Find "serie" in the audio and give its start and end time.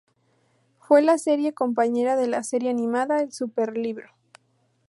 1.19-1.53, 2.41-2.71